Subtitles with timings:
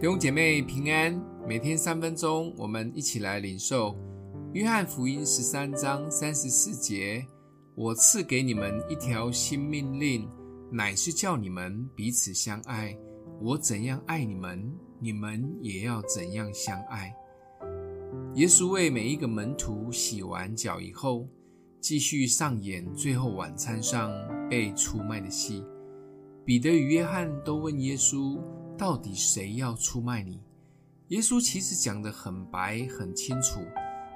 [0.00, 3.94] 弟兄姐妹平安，每天三分钟，我们一起来领受
[4.54, 7.22] 约翰福音十三章三十四节
[7.76, 10.26] ：“我赐给你们一条新命令，
[10.72, 12.96] 乃是叫你们彼此相爱。
[13.42, 17.14] 我怎样爱你们，你们也要怎样相爱。”
[18.36, 21.28] 耶稣为每一个门徒洗完脚以后，
[21.78, 24.10] 继续上演最后晚餐上
[24.48, 25.62] 被出卖的戏。
[26.42, 28.40] 彼得与约翰都问耶稣。
[28.80, 30.40] 到底谁要出卖你？
[31.08, 33.60] 耶稣其实讲得很白很清楚，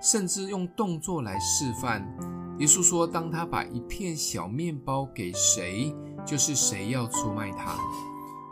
[0.00, 2.02] 甚至用动作来示范。
[2.60, 7.77] 耶稣说：“当他把一片小面包给谁，就是谁要出卖他。”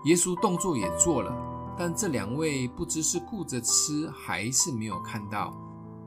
[0.05, 1.35] 耶稣动作也做了，
[1.79, 5.57] 但这两位不知是顾着吃，还是没有看到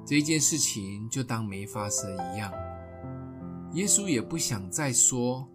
[0.05, 2.51] 这件事情，就当没发生一样。
[3.73, 5.49] 耶稣也不想再说，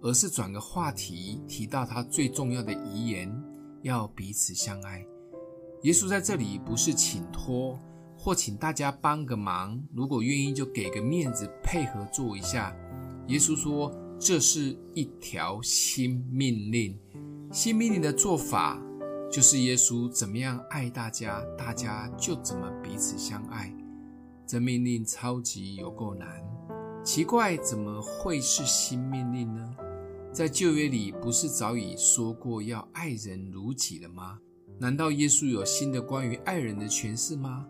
[0.00, 3.28] 而是转个话题，提到他最重要的遗言。
[3.82, 5.04] 要彼此相爱。
[5.82, 7.78] 耶稣在这里不是请托，
[8.16, 12.74] 或请大家帮个忙，如果愿意就给个面子，配合做一下。
[13.28, 16.98] 耶稣说，这是一条新命令。
[17.52, 18.80] 新命令的做法，
[19.30, 23.72] 就是耶稣怎么样爱大家，大家就怎么彼此相爱。
[24.46, 26.28] 这命令超级有够难，
[27.04, 29.76] 奇怪，怎么会是新命令呢？
[30.36, 34.38] 在旧约里，不是早已说过要爱人如己了吗？
[34.78, 37.66] 难道耶稣有新的关于爱人的诠释吗？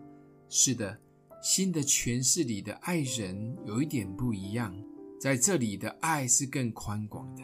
[0.49, 0.99] 是的，
[1.41, 4.75] 新的诠释里的爱人有一点不一样，
[5.17, 7.43] 在这里的爱是更宽广的。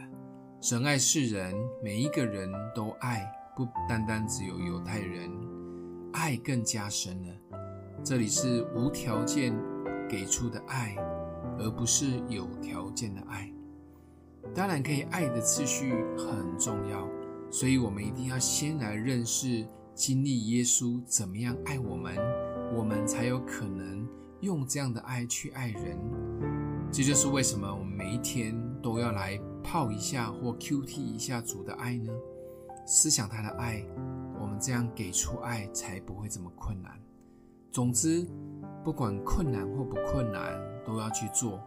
[0.60, 5.32] 神爱世人，每一个人都爱，不单单只有犹太人，
[6.12, 7.34] 爱更加深了。
[8.04, 9.58] 这里是无条件
[10.10, 10.98] 给出的爱，
[11.60, 13.50] 而不是有条件的爱。
[14.56, 17.08] 当然，可以爱的次序很重要，
[17.50, 22.16] 所以我们一定要先来认识、经历耶稣怎么样爱我们，
[22.76, 24.08] 我们才有可能
[24.42, 25.98] 用这样的爱去爱人。
[26.92, 32.12] 这就是为什么我们每一天都要来泡一下或 QT 一下主的爱呢？
[32.86, 33.84] 思想他的爱，
[34.40, 36.92] 我们这样给出爱才不会这么困难。
[37.72, 38.28] 总之，
[38.84, 41.60] 不管困难或不困难，都要去做。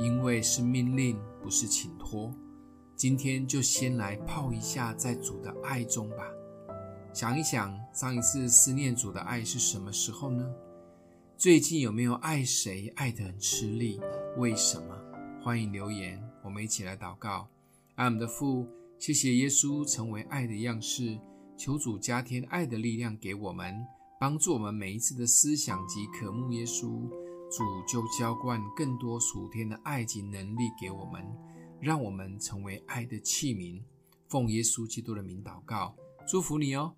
[0.00, 2.32] 因为是命令，不是请托。
[2.96, 6.24] 今天就先来泡一下在主的爱中吧。
[7.12, 10.48] 想一想，上一次思念主的爱是什么时候呢？
[11.36, 14.00] 最近有没有爱谁爱得很吃力？
[14.38, 14.96] 为什么？
[15.42, 17.48] 欢迎留言，我们一起来祷告。
[17.96, 18.66] 爱我们的父，
[18.98, 21.18] 谢谢耶稣成为爱的样式，
[21.56, 23.74] 求主加添爱的力量给我们，
[24.20, 27.10] 帮助我们每一次的思想及渴慕耶稣。
[27.54, 31.22] 主就浇灌更多属天的爱及能力给我们，
[31.80, 33.82] 让我们成为爱的器皿。
[34.26, 35.94] 奉耶稣基督的名祷告，
[36.26, 36.96] 祝福你哦。